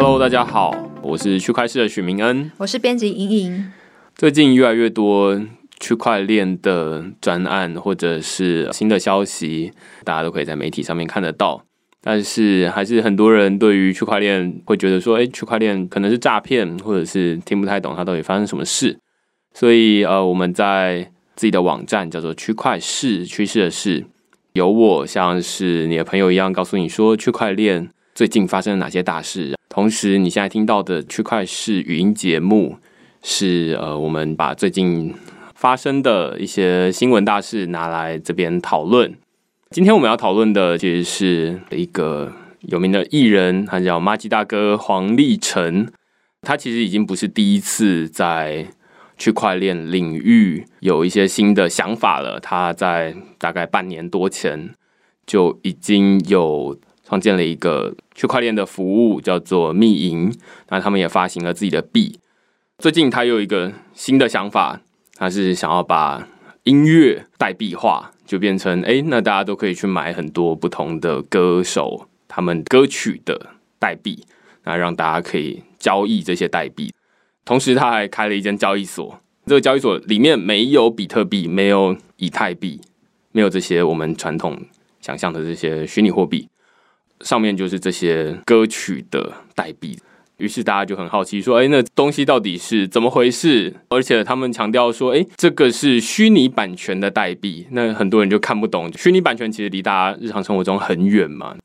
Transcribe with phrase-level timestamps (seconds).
[0.00, 0.72] Hello，大家好，
[1.02, 3.72] 我是区块链的许明恩，我是编辑莹莹。
[4.14, 5.36] 最近越来越多
[5.80, 9.72] 区块链的专案或者是新的消息，
[10.04, 11.64] 大家都可以在媒体上面看得到。
[12.00, 19.00] 但是还是很多人对于区块链会觉得说，哎，区块链可能是诈骗，或者是听不太懂它到底发生什么事。
[19.52, 24.06] 所以呃，我们在自己的网站叫做区块市，趋势的市，
[24.52, 29.56] 有我像是你的朋友一样，告诉你说区块链最近发生了哪些大事。
[29.68, 32.76] 同时，你现在听到的区块势语音节目
[33.22, 35.14] 是呃，我们把最近
[35.54, 39.14] 发生的一些新闻大事拿来这边讨论。
[39.70, 45.86] 今天我们要讨论的其实是一个有名的艺人，他叫麻吉大哥黄立成。
[46.42, 48.66] 他其实已经不是第一次在
[49.16, 52.40] 区块链领域有一些新的想法了。
[52.40, 54.74] 他在大概半年多前
[55.24, 56.76] 就已经有
[57.08, 60.30] 创建了一个区块链的服务，叫做密银。
[60.68, 62.20] 那他们也发行了自己的币。
[62.78, 64.82] 最近他有一个新的想法，
[65.16, 66.28] 他是想要把
[66.64, 68.12] 音乐代币化。
[68.28, 74.22] 就变成哎，那大家都可以去买很多不同的歌手他们歌曲的代币，
[74.64, 76.92] 那让大家可以交易这些代币。
[77.46, 82.78] 同时，他还开了一间交易所，这个交易所里面没有比特币，没有以太币，
[83.32, 84.60] 没有这些我们传统
[85.00, 86.46] 想象的这些虚拟货币，
[87.20, 89.98] 上面就是这些歌曲的代币。
[90.38, 101.56] 于是大家就很好奇，说：“哎，那东西到底是怎么回事？”而且他们强调说：“哎，这个是虚拟版权的代币。”那很多人就看不懂，虚拟版权其实离大家日常生活中很远嘛。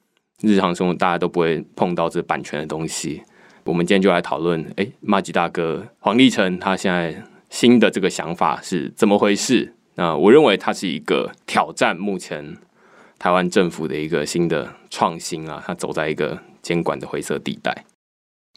[0.42, 3.22] 日常生活大家都不会碰到这版权的东西。
[3.66, 9.76] 我们今天就来讨论：哎，麻吉大哥黄立成他现在新的这个想法是怎么回事？
[9.96, 12.58] 那我认为他是一个挑战目前
[13.24, 17.86] 台湾政府的一个新的创新啊，他走在一个监管的灰色地带。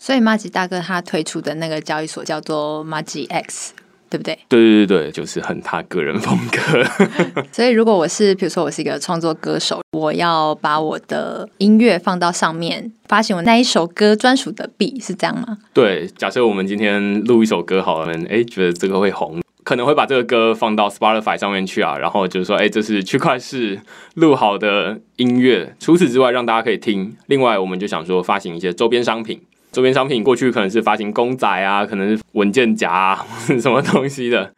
[0.02, 3.74] 所以马吉大哥他推出的那个交易所叫做马吉 X，
[4.10, 4.36] 对不对？
[4.48, 7.44] 对对对对，就是很他个人风格。
[7.54, 15.58] 所以如果我是，比如说我是一个创作歌手，我要把我的音乐放到上面，发行我那一首歌专属的币，是这样吗？
[15.72, 23.81] 对，假设我们今天录一首歌好了，哎，觉得这个会红，可能会把这个歌放到 Spotify 上面去啊，然后就是说，哎，这是区块市
[24.15, 25.75] 录好的音乐。
[25.81, 27.16] 除此之外，让大家可以听。
[27.27, 29.43] 另外，我们就想说发行一些周边商品。
[29.72, 33.27] 周边商品过去可能是发行公仔啊，可能是文件夹啊，
[33.60, 34.53] 什么东西的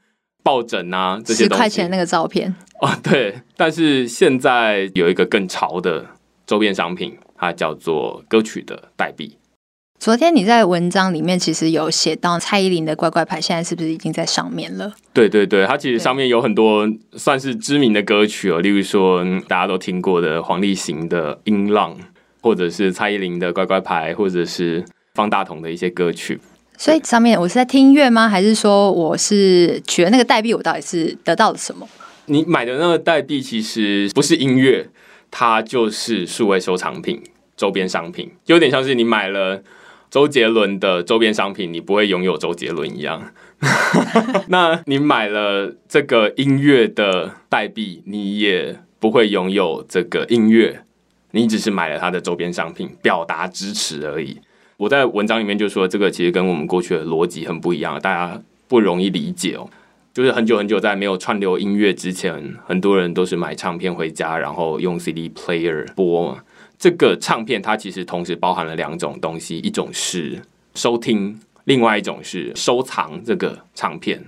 [0.44, 1.54] 抱枕啊，这些东西。
[1.54, 3.40] 十块钱那个照片哦，对。
[3.56, 6.04] 但是现在有一个更潮的
[6.46, 9.38] 周边商品，它叫做歌曲的代币。
[9.98, 14.92] 昨天你在文章里面其实有写到蔡依林的乖乖牌，现在是不是已经在上面了？
[15.12, 21.94] 对对对，它其实上面有很多算是知名的歌曲哦，例如说大家都听过的黄立行的《音浪》，
[22.40, 24.84] 或者是蔡依林的乖乖牌，或者是。
[25.14, 26.38] 方大同的一些歌曲，
[26.76, 28.28] 所以上面我是在听音乐吗？
[28.28, 31.88] 还是说我是取了那个代币，我到底是得到了什么？
[32.26, 34.88] 你买的那个代币其实不是音乐，
[35.28, 37.20] 它就是数位收藏品、
[37.56, 39.60] 周边商品，有点像是你买了
[40.10, 43.30] 周杰伦的周边商品，你不会拥有周杰伦一样。
[44.48, 50.84] 那你买了这个音乐的代币，你也不会拥有这个音乐，
[51.32, 54.38] 你只是买了它的周边商品，表达支持而已。
[54.78, 59.68] 我在文章里面就说，这个其实跟我们过去的逻辑很不一样，大家不容易理解哦。
[60.14, 66.42] 就是很久很久在没有串流音乐之前，很多人都是买唱片回家，然后用 CD player 播嘛。
[66.78, 70.40] 这个唱片它其实同时包含了两种东西，一种是
[70.74, 74.24] 收听，另外一种是收藏这个唱片。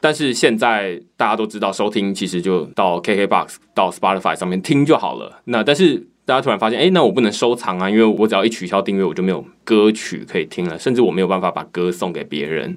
[0.00, 5.40] 但是现在大家都知道，收听其实就到 KKBOX、到 Spotify 上面听就好了。
[5.46, 12.76] 那但是大家突然发现，哎，那我不能收藏啊，因为我只要一取消订阅，我就没有歌曲可以听了，甚至我没有办法把歌送给别人。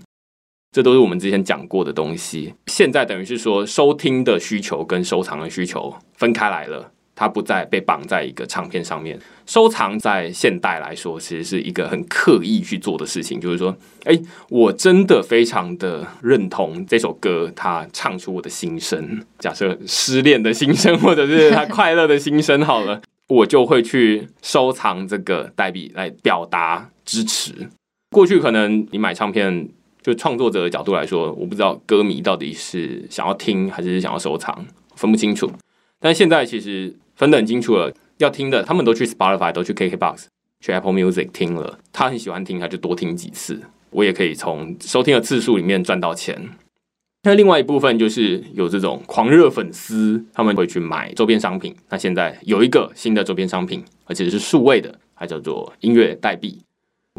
[0.71, 2.53] 这都是我们之前讲过的东西。
[2.67, 6.91] 现在等于是说，收听的需求跟收藏的需求分开来了。
[7.15, 9.19] 它不再被绑在一个唱片上面。
[9.45, 13.39] 收藏在现代来说，其实是一个很刻意去做的事情。
[13.39, 13.75] 就是说，
[14.05, 14.17] 哎，
[14.49, 19.21] 我真的非常的认同这首歌，它唱出我的心声。
[19.39, 27.53] 假设失恋的心声，或者是他快乐的心声，好了， 我就会去收藏这个代币来表达支持。
[28.11, 29.67] 过去可能你买唱片，
[30.01, 34.65] 就创作者的角度来说，我不知道歌迷到底是想要听还是想要收藏，
[34.95, 35.51] 分不清楚。
[36.01, 36.93] 但现在其实。
[37.13, 40.25] 分得很清楚了，要听的他们都去 Spotify，都去 KKBOX，
[40.59, 41.77] 去 Apple Music 听了。
[41.93, 43.61] 他很喜欢听，他就多听几次。
[43.91, 46.49] 我也可以从收听的次数里面赚到钱。
[47.21, 51.75] 那另外一部分就是有这种狂热粉丝，他们会去买周边商品。
[51.89, 56.59] 那现在有一个新的周边商品，而且是数位的，它叫做音乐代币。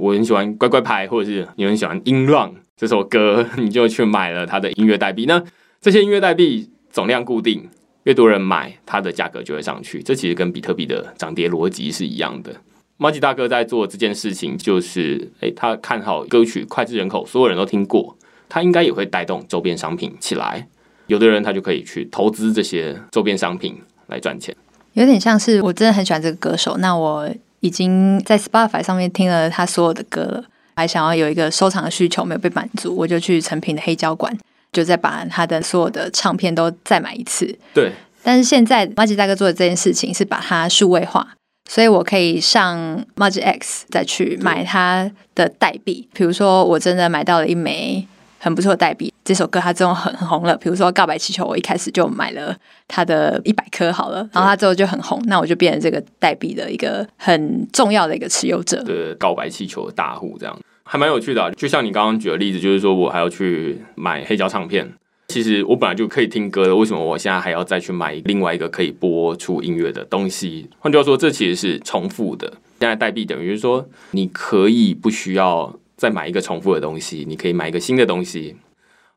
[0.00, 5.26] 我很喜欢乖乖牌，或者是你很喜欢音浪这首歌，你就去买了它的音乐代币。
[5.26, 5.40] 那
[5.80, 7.68] 这些音乐代币总量固定，
[8.04, 10.02] 越多人买，它的价格就会上去。
[10.02, 12.54] 这其实跟比特币的涨跌逻辑是一样的。
[12.98, 18.16] Margie 大哥在做这件事情，就是诶，他看好歌曲脍炙人口，所有人都听过，
[18.48, 20.66] 他应该也会带动周边商品起来。
[21.06, 24.54] 有的人他就可以去投资这些周边商品来赚钱。
[24.92, 27.28] 有点像是我真的很喜欢这个歌手，那我。
[27.62, 30.44] 已经在 Spotify 上面听了他所有的歌了，
[30.74, 34.36] 还想要有一个收藏的需求没有被满足，我就去成品的黑胶馆，
[34.72, 37.56] 就再把他的所有的唱片都再买一次。
[37.72, 37.92] 对，
[38.22, 41.28] 但是现在 Margie 大哥做的这件事情是把它数位化，
[41.68, 48.08] 所以我可以上 Margie X 再去买他的代币，比如说我真的买到了一枚。
[48.44, 50.56] 很不错的代币，这首歌它之后很很红了。
[50.56, 52.52] 比如说《告白气球》，我一开始就买了
[52.88, 58.82] 它的一百颗好了，然后它之后就很红，那我就变成这个代币的一个很重要的一个持有者。
[58.82, 60.58] 对，《告白气球》的大户这样
[60.92, 61.50] 还蛮有趣的。
[61.52, 64.86] 就像你刚刚举的例子，就是说我还要去买黑胶唱片，
[65.28, 70.68] 其实我本来就可以听歌的，为什么我现在还要再去买另外一个可以播出音乐的东西？
[70.80, 72.46] 换句话说，这其实是重复的。
[72.78, 75.74] 现在代币等于是说，你可以不需要。
[75.94, 78.56] 再买一个重复的东西，你可以买一个新的东西。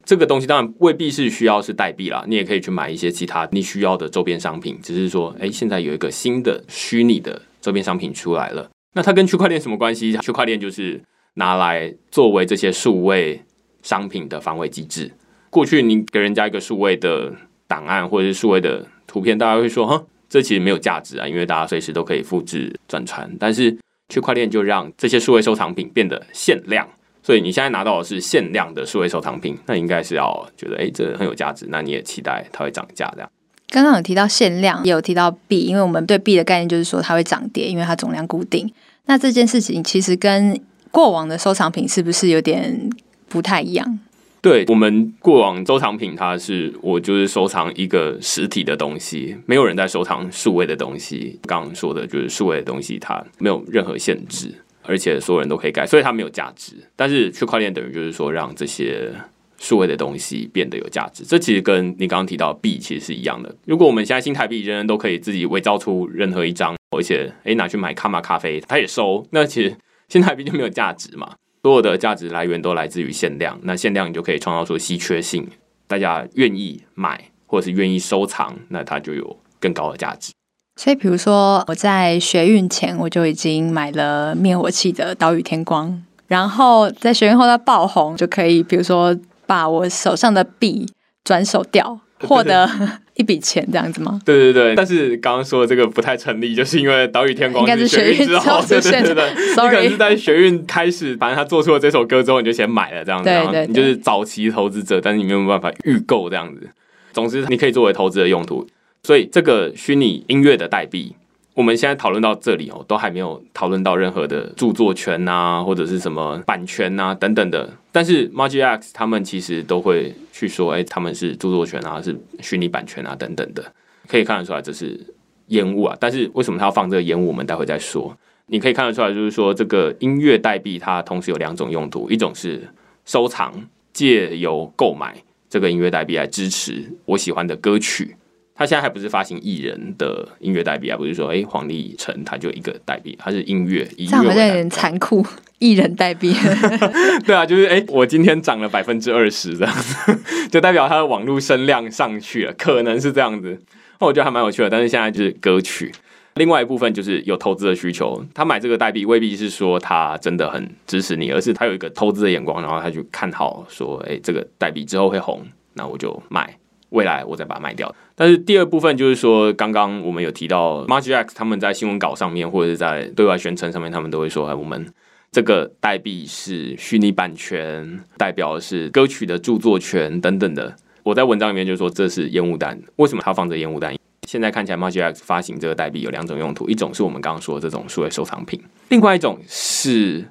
[0.03, 4.77] 这个东西当然未必是需要是代币啦，你也可以去买一些其他你需要的周边商品。
[4.83, 10.15] 只是说，哎，现在有一个新的虚拟的周边商品出来了，那它跟区块链什么关系？
[10.17, 11.01] 区块链就是
[11.35, 13.41] 拿来作为这些数位
[13.81, 15.09] 商品的防伪机制。
[15.49, 17.31] 过去你给人家一个数位的
[17.67, 23.77] 档案或者是数位的图片，大家会说，哼，这其实没有价值啊，因为大家随时都可以复制转传，但是。
[24.07, 26.87] 区块链就让这些数位收藏品变得限量，
[27.23, 33.27] 所以你现在拿到的是限量的数位收藏品，那应该是要觉得哎，这很有价值，那你也期待它会涨价这样。
[33.71, 38.71] 刚刚有提到限量，也有提到币，因为我们对币的概念就是说它会涨跌，因为它总量固定。
[39.05, 40.55] 那这件事情其实跟
[40.95, 42.89] 过往的收藏品是不是有点
[43.27, 43.99] 不太一样？
[44.41, 51.37] 对，我们过往收藏品，它是我就是收藏一个实体的东西，没有人在收藏数位的东西。
[51.45, 54.49] 刚刚说的就是数位的东西，它没有任何限制，
[54.83, 56.75] 而且所有人都可以改，所以它没有价值。
[56.95, 59.11] 但是区块链等于就是说，让这些
[59.57, 61.25] 数位的东西变得有价值。
[61.25, 63.53] 这其实跟你刚刚提到币其实是一样的。
[63.65, 69.75] 如果我们现在新台币人人都可以自己伪造出任何一张，而且诶拿去买卡玛咖啡，他也收，那其实
[70.09, 71.33] 新台币就没有价值嘛。
[71.63, 75.49] 所有的价值来源都来自于限量，那限量你就可以创造出稀缺性，
[75.87, 80.31] 大家愿意买或者是愿意收藏，那它就有更高的价值。
[80.75, 89.17] 所以，比如说我在学运前我就已经买了灭火器的岛屿天光，然后在学运后它爆红，就可以比如说
[89.47, 90.87] 把我手上的币
[91.23, 92.69] 转手掉，获得
[93.15, 94.19] 一笔钱这样子吗？
[94.23, 106.69] 对对对，但是刚刚说的这个不太成立，就是因为岛屿天光是学运之后， 对对对对， 你可能是在学运开始，反正他做出了这首歌之后，你就先买了这样子，对对对，你就是早期投资者，但是你没有办法预购这样子。
[107.13, 108.67] 总之，你可以作为投资的用途，
[109.03, 111.15] 所以这个虚拟音乐的代币。
[111.55, 117.67] 我们现在讨论到这里哦，都还没有讨论到任何的著作权啊，或者是什么版权啊等等的。
[117.93, 123.63] 但是 Margie X 他们其实都会去说，哎，他们是著作权啊，是虚拟版权啊等等的，
[124.05, 124.99] 可以看得出来这是
[125.47, 125.95] 烟雾啊。
[125.97, 127.27] 但是为什么他要放这个烟雾？
[127.27, 128.15] 我们待会再说。
[128.47, 132.67] 你可以看得出来，就是说这个音乐代币它同时有两种用途，一种是
[133.05, 133.53] 收藏，
[133.93, 135.15] 借由购买
[135.49, 138.17] 这个音乐代币来支持我喜欢的歌曲。
[138.57, 145.25] 他现在还不是发行艺人的音乐代币啊，不是说哎黄立成他就一个代币，他是音乐，音乐这样好像有点残酷，
[145.59, 146.33] 艺人代币。
[147.27, 150.17] 对啊，就是哎，我今天涨了百分之二十这样子，
[150.49, 153.59] 就代表他的网络声量上去了，可能是这样子。
[153.99, 154.69] 那我觉得还蛮有趣的。
[154.69, 155.91] 但是现在就是歌曲，
[156.35, 158.25] 另外一部分就是有投资的需求。
[158.33, 165.41] 他买这个代币未必是说他真的很支持你，而是他有一个投资的眼光，然后他就看好说，哎，这个代币之后会红，
[165.73, 166.57] 那我就买。
[166.89, 167.93] 未来我再把它卖掉。
[168.15, 174.85] 但是第二部分就是说，刚刚我们有提到，Margie X 他们在新闻稿上面或者是在对外宣称上面，他们都会说，哎，我们
[175.31, 180.73] 这个代币是虚拟版权，代表的是歌曲的著作权等等的。
[181.03, 182.81] 我在文章里面就说这是烟雾弹。
[182.95, 183.93] 为什么他放这烟雾弹？
[184.27, 190.25] 现在看起来，Margie X 发行这个代币有两种用途，一种是我们刚刚说的这种数位收藏品，另外一种是，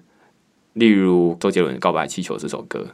[0.72, 2.86] 例如周杰伦《告白气球》这首歌。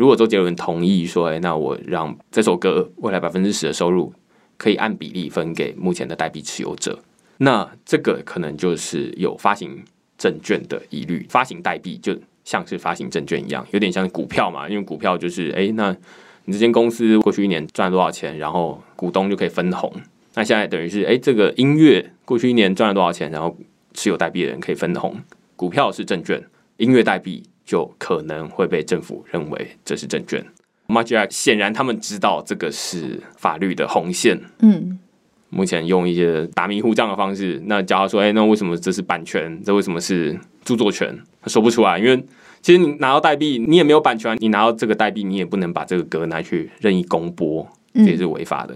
[0.00, 4.10] 如果周杰伦同意说，哎，那我让这首歌未来百分之十的收入
[4.56, 6.98] 可以按比例分给目前的代币持有者，
[7.36, 9.84] 那这个可能就是有发行
[10.16, 11.26] 证券的疑虑。
[11.28, 15.94] 发行代币就像是发行证券一样，有点像股票嘛，因为股票就是，哎，那
[16.46, 19.92] 你这间公司过去一年赚了多少钱，然后股东就可以分红。
[20.32, 23.54] 那现在等于是，哎，这个音乐过去一年赚了多少钱，然后
[23.92, 25.14] 持有代币的人可以分红。
[25.56, 26.42] 股票是证券。
[26.78, 30.44] 音乐代币就可能会被政府认为这是证券。
[30.88, 34.40] Magic 显然他们知道这个是法律的红线。
[34.58, 34.98] 嗯，
[35.50, 39.62] 目前用一些打迷糊仗的方式，那假如说：“哎，那为什么这是版权？
[39.64, 42.20] 这为什么是著作权？”他说不出来，因为
[42.60, 48.74] 其实你拿到代币，你也没有版权，你拿到这个代币，你也不能把这个歌拿去任意公播，这也是违法的。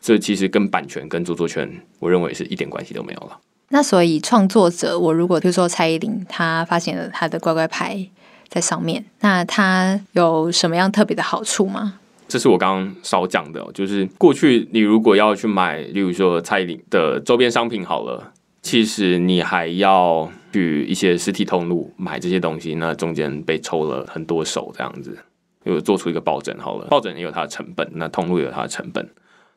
[0.00, 3.40] 所以、其实跟版权跟著作权，我认为是一点关系都没有了。
[3.70, 8.08] 那所以创作者，我如果比如说蔡依林，她发现了她的乖乖牌
[8.48, 11.98] 在上面，那它有什么样特别的好处吗？
[12.28, 25.16] 这是我刚刚少讲的，就是过去你如果要去买，例如说蔡依林的周边商品好了，其实你还要去一些实体通路买这些东西，那中间被抽了很多手这样子，
[25.62, 29.08] 又做出一个抱枕好了，抱枕也有它的成本，那通路也有它的成本。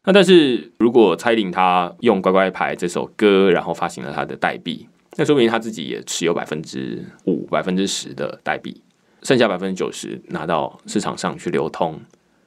[0.04, 4.88] 那但是如果蔡依林她用乖乖牌这首歌，然后发行了她的代币，
[5.20, 8.82] 那说明他自己也持有百分之五、百分之十的代币，
[9.22, 12.00] 剩下百分之九十拿到市场上去流通，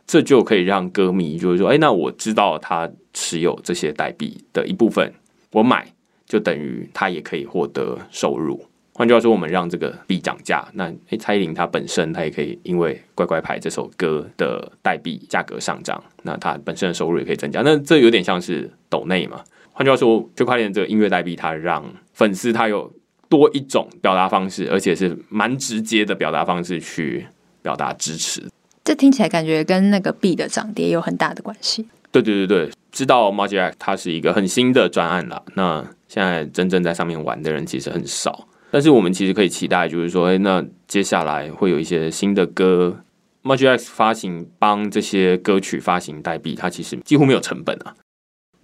[0.06, 5.12] 这就可以让歌迷就是说，哎，那我知道他持有这些代币的一部分，
[5.50, 5.92] 我买
[6.24, 8.64] 就等于他也可以获得收入。
[8.94, 17.60] 换句话说，我们让这个币涨价，那诶，蔡依林她本身她也可以因为《乖乖牌》这首歌的代币价格上涨，那她本身的收入也可以增加。
[17.60, 19.44] 那这有点像是抖内嘛？
[19.72, 22.92] 换句话说，区块链这个音乐代币，它让粉丝他有
[23.28, 27.26] 多一种表达方式，而且是蛮直接的表达方式去
[27.62, 28.42] 表达支持。
[28.84, 31.86] 这听起来感觉跟那个币的涨跌有很大的关系。
[32.10, 38.46] 对对对对，知道 Magic 它是一个很新的专案了，那现在真正在上面玩的人其实很少。
[38.70, 42.98] 但是我们其实可以期待，就是说，哎，那接下来会有一些新的歌
[43.42, 47.94] ，Magic 发行帮这些歌曲发行代币，它其实几乎没有成本啊，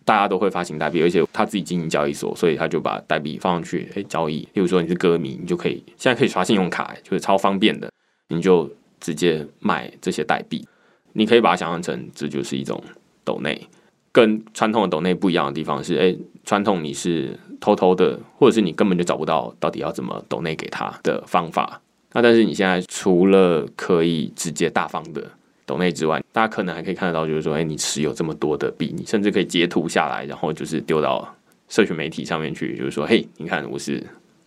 [0.08, 4.36] 大家都会发行代币，而且他自己经营交易所，所以他就把代币放上去，哎，交易。
[4.54, 7.92] 例如说你是歌迷，你就可以现在可以刷信用卡，就是超方便的，
[8.28, 10.66] 你就直接买这些代币，
[11.12, 12.82] 你可以把它想象成这就是一种
[13.22, 13.68] 抖内，
[14.10, 17.38] 跟传统的抖内不一样的地方是，哎，传统你是。
[17.60, 21.82] 偷偷的，或者是你根本就找不到到底要怎么抖内给他的方法。
[22.12, 25.24] 那但是你现在除了可以直接大方的
[25.68, 31.36] 抖内之外，大家可能还可以看得到，就是说，哎，你持有这么多的币，你甚至可以截图下来，然后就是丢到
[31.68, 34.02] 社群媒体上面去，就是说，嘿，你看我是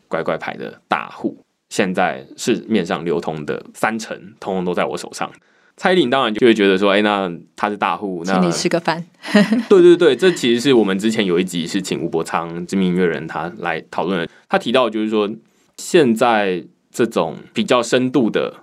[0.08, 1.38] 乖乖牌的大户，
[1.70, 5.32] 现在市面上流通的三成，通通都在我手上。
[5.78, 9.04] 蔡依林当然就会觉得说，哎、欸，那他是大户，那请你吃个饭。
[9.70, 14.30] 对对对，这其实是我们之前有一集是请吴伯昌知名音乐人他来讨论的。
[14.50, 15.30] 他提到就是说，
[15.78, 18.54] 现在这种比较深度的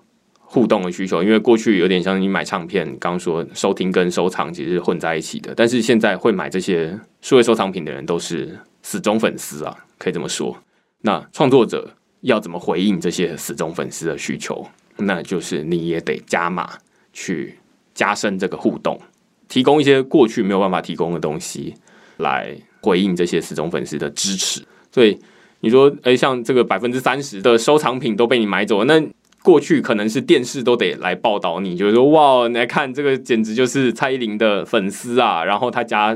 [0.51, 10.57] 互动的需求，因为过去有点像你买唱片，刚说收听跟收藏其实是混在一起的，但是现在会买这些数位收藏品的人都是死忠粉丝啊，可以这么说。
[11.03, 14.67] 那创作者要怎么回应这些死忠粉丝的需求？
[14.97, 16.71] 那就是你也得加码。
[17.11, 17.59] 去
[17.95, 18.97] 加深这个互动，
[19.49, 21.75] 提供一些过去没有办法提供的东西，
[22.19, 24.63] 来回应这些死忠粉丝的支持。
[24.93, 25.19] 所以
[25.59, 29.05] 你说，诶，像这个百分之三十的收藏品都被你买走了，那
[29.49, 35.43] 过去可能是电视都得来报道你，就是说，哇，你来看这个，简直就是蔡依林的粉丝啊！
[35.43, 36.15] 然后他家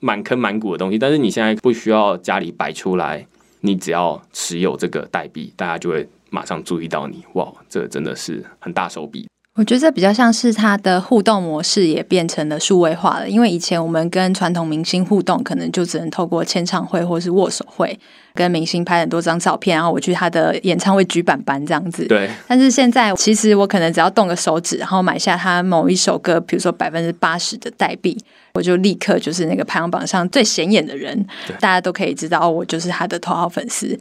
[0.00, 3.26] 满坑满谷的东西，但是你现在不需要家里摆出来，
[3.62, 7.24] 你只要持有这个代币，大家就会马上注意到你。
[7.32, 9.26] 哇，这真的是很大手笔。
[9.58, 17.98] 我觉得这比较像是它的互动模式也变成了数位化了，因为以前我们跟传统明星互动，可能就只能透过签唱会或是握手会，
[18.34, 22.06] 跟明星拍很多张照片，然后我去他的演唱会举板板这样子。
[22.06, 22.30] 对。
[22.46, 28.16] 但是现在，其实我可能只要动个手指，然后买下他某一首歌，比如说百分之八十的代币，
[28.54, 31.26] 我就立刻就是那个排行榜上最显眼的人，
[31.58, 33.98] 大家都可以知道，哦，我就是他的头号粉丝。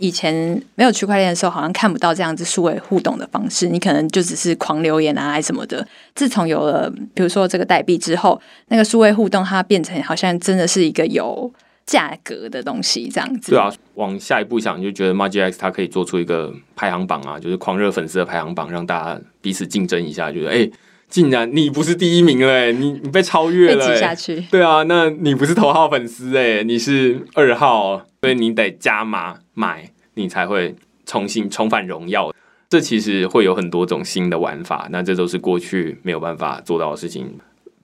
[0.00, 5.86] 以前没有区块链的时候，好像看不到这样子数位互动的方式，你可能就只是狂留言啊，还什么的。
[6.14, 11.52] 自从有了比如说这个代币之后，那个数位互动它变成好像真的是一个有
[11.86, 13.52] 价格的东西，这样子。
[13.52, 20.70] 对啊，往下一步想，就觉得 MAGIC 它可以做出一个排行榜啊，就是狂热粉丝的排行榜，让大家彼此竞争一下，觉得哎，
[21.10, 24.40] 竟然你不是第一名了，你你被超越了，被挤下去。
[24.50, 28.06] 对啊，那你不是头号粉丝哎，你是二号。
[28.22, 30.74] 所以你得加码买，你才会
[31.06, 32.30] 重新重返荣耀。
[32.68, 37.34] 这其实会有很多种新的玩法，那这都是过去没有办法做到的事情。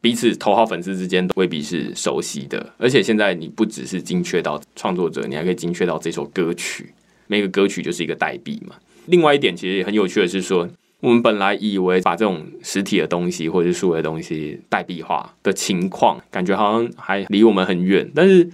[0.02, 6.92] 彼此头号粉丝之间都未必是熟悉的，而且现在你不只是精确到创作者，你还可以精确到这首歌曲。
[7.26, 8.76] 每个歌曲就是一个代币嘛。
[9.06, 10.68] 另外一点其实也很有趣的是说，
[11.00, 18.50] 我们本来以为把这种实体的东西或者是数位的东西代币化的情况，感觉好像还离我们很远，但是。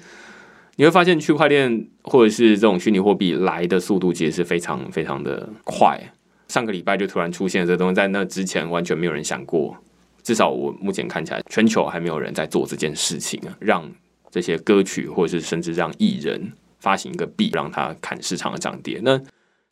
[0.77, 6.01] 你会发现区块链或者是这种虚拟货币来的速度其实是非常非常的快。
[6.49, 9.77] 上个礼拜就突然出现这东西，在那之前完全没有人想过。
[10.23, 13.87] 至少我目前看起来，全球还没有人在做这件事情啊，让
[14.31, 18.99] 这些歌曲或者是甚至让艺人发行一个币，让它看市场的涨跌。
[19.05, 19.21] 那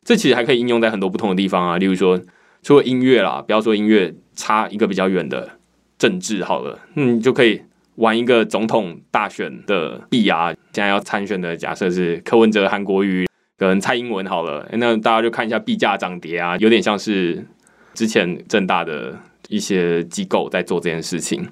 [0.05, 2.21] 这其实还可以应用在很多不同的地方啊，例如说，
[2.61, 5.57] 除了音乐啦，不要说音乐，差一个比较远的
[5.97, 7.61] 政治好了，嗯，就可以
[7.95, 10.53] 玩一个总统大选的币啊。
[10.73, 13.27] 现在要参选的假设是柯文哲、韩国瑜
[13.57, 17.45] 跟蔡英文好了，那大家就看一下币价涨跌啊，有点像是
[17.93, 19.17] 之前正大的。
[19.49, 21.45] 一些机构在做这件事情，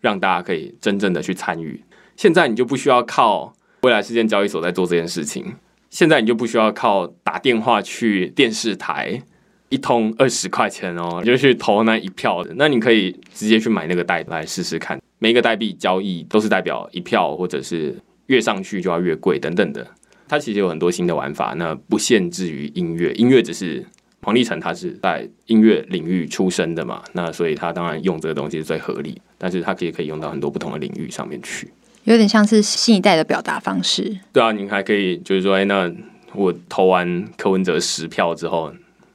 [0.00, 1.78] 让大家可以真正的去参与。
[2.16, 5.52] 现在你就不需要靠未来事件交易所在做这件事情，
[5.90, 9.20] 现在你就不需要靠打电话去电视台
[9.68, 12.52] 一通二十块钱哦，你就去投那一票的。
[12.56, 15.00] 那你可以直接去买那个代来试试看。
[15.18, 19.86] 每一个代币交易都是代表一票，或者是越上去就要越贵等等的。
[20.28, 23.84] 它其实有很多新的玩法，那不限制于音乐，音乐只是。
[24.22, 31.70] 黄立成他是在音乐领域出身的嘛，那所以他当然用这个东西是最合理，但是他可以可以用到很多不同的领域上面去，
[32.04, 34.18] 有点像是新一代的表达方式。
[34.32, 35.92] 对啊，你还可以就是说，哎，那
[36.32, 38.72] 我投完柯文哲十票之后，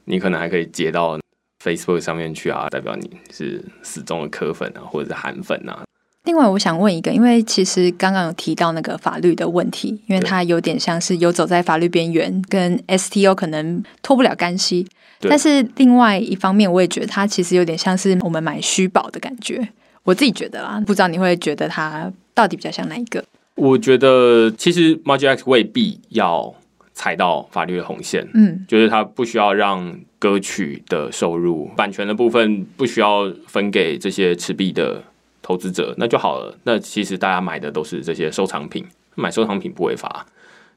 [0.10, 1.20] 你可能还可以接到
[1.64, 5.84] Facebook 上面去啊，代表你是死忠的柯粉啊，或者是韩粉啊。
[6.24, 14.88] 另外，我想问一个，因为其实刚刚有提到那个法律的问题，因为它有点像是游走在法律边缘，跟 STO 可能脱不了干系。
[15.22, 19.70] 但是另外一方面，我也觉得它其实有点像是我们买虚宝的感觉。
[20.04, 23.24] 我自己觉得啊，不知道你会觉得它到底比较像哪一个？
[23.56, 26.56] 我觉得其实 MAGIC 未必要
[27.00, 35.02] 踩到法律的红线，嗯，就是它不需要让歌曲的收入、版权的部分不需要分给这些持币的
[35.42, 36.54] 投资者，那就好了。
[36.66, 40.26] 那其实大家买的都是这些收藏品，买收藏品不违法。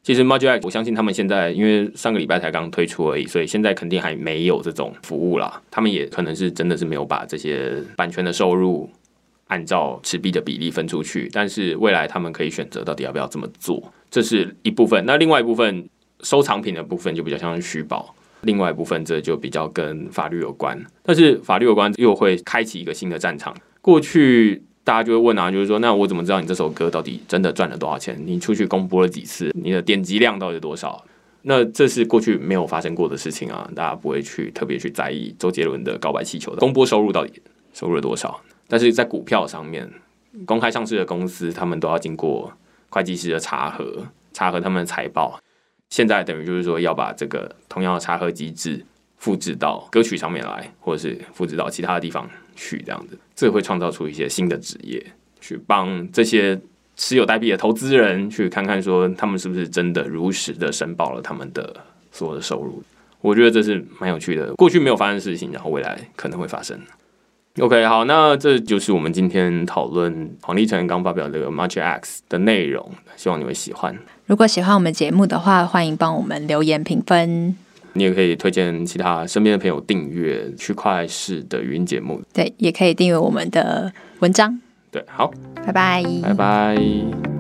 [0.05, 5.61] 其实 Magic，我相信他们现在因为上个礼拜才刚推出而已，所以现在肯定还没有这种服务啦。
[5.73, 8.89] 他们也可能是真的是没有把这些版权的收入
[9.49, 11.29] 按照持币的比例分出去。
[11.33, 15.05] 但是未来他们可以选择到底要不要这么做，这是一部分。
[15.05, 15.89] 那另外一部分
[16.23, 20.79] 收藏品的部分就比较像是虚报，另外一部分这就比较跟法律有关。
[21.03, 23.55] 但是法律有关又会开启一个新的战场。
[23.81, 24.63] 过去。
[24.85, 28.21] 大家就会问啊，就是说，那我怎么知道你这首歌到底真的赚了多少钱？
[28.27, 29.53] 你出去公布了几次？
[29.55, 31.05] 你的点击量到底多少？
[31.43, 37.41] 那这是过去没有发生过的事情啊，大家不会去特别去在意周杰伦的《告白气球》的公播收入到底
[37.73, 38.41] 收入了多少。
[38.67, 39.89] 但是在股票上面，
[40.45, 42.53] 公开上市的公司，他们都要经过
[42.89, 45.41] 会计师的查核，查核他们的财报。
[45.93, 48.83] 现在等于就是说，要把这个同样的查核机制
[49.19, 52.27] 复制到歌曲上面来，或者是复制到其他的地方。
[52.57, 55.05] 去这样子，这会创造出一些新的职业，
[55.41, 56.59] 去帮这些
[56.97, 61.75] 持有代币的投资人去看看，说他们是不是真的如实的申报了他们的
[62.11, 62.83] 所有的收入。
[63.21, 66.79] 我觉得这是蛮有趣的，过去没有发生的事情，然后未来可能会发生。
[67.61, 73.95] OK，好，那这就是我们今天讨论黄立成刚发表这个 March X 的内容，希望你会喜欢。
[74.25, 77.55] 如果喜欢我们节目的话，欢迎帮我们留言评分。
[77.93, 82.23] 你也可以推荐其他身边的朋友订阅区块式的语音节目。
[82.33, 84.59] 对，也可以订阅我们的文章。
[84.91, 85.31] 对，好，
[85.67, 87.32] 拜拜，拜拜。